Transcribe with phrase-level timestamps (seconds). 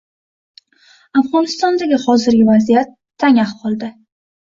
[1.21, 3.97] Afg‘onistondagi hozirgi vaziyat tang ahvolda.